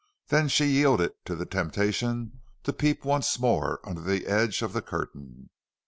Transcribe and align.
Then 0.29 0.47
she 0.47 0.65
yielded 0.65 1.13
to 1.25 1.35
the 1.35 1.45
temptation 1.45 2.41
to 2.63 2.73
peep 2.73 3.05
once 3.05 3.37
more 3.37 3.79
under 3.83 4.01
the 4.01 4.25
edge 4.25 4.63
of 4.63 4.73
the 4.73 4.81
curtain. 4.81 5.51